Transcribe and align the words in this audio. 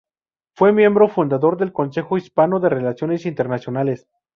Fue 0.55 0.73
miembro 0.73 1.09
fundador 1.09 1.57
del 1.57 1.71
Consejo 1.71 2.17
Hispano 2.17 2.59
de 2.59 2.69
Relaciones 2.69 3.27
Internacionales. 3.27 4.07